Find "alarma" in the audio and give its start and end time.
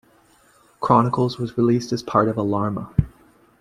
2.41-2.91